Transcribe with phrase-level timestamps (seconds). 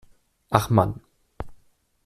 [0.49, 0.99] Ach Mann.